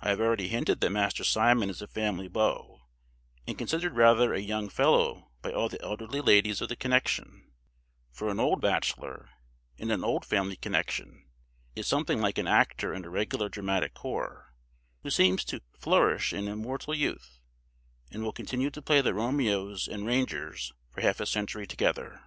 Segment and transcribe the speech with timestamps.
[0.00, 2.80] I have already hinted that Master Simon is a family beau,
[3.46, 7.52] and considered rather a young fellow by all the elderly ladies of the connexion;
[8.10, 9.30] for an old bachelor,
[9.76, 11.28] in an old family connexion,
[11.76, 14.52] is something like an actor in a regular dramatic corps,
[15.04, 17.38] who seems "to flourish in immortal youth,"
[18.10, 22.20] and will continue to play the Romeos and Rangers for half a century together.